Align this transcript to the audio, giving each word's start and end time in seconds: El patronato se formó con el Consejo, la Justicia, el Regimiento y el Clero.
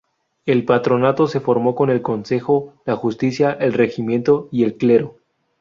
El 0.47 0.65
patronato 0.65 1.27
se 1.27 1.39
formó 1.39 1.75
con 1.75 1.91
el 1.91 2.01
Consejo, 2.01 2.73
la 2.87 2.95
Justicia, 2.95 3.55
el 3.59 3.73
Regimiento 3.73 4.49
y 4.51 4.63
el 4.63 4.75
Clero. 4.75 5.19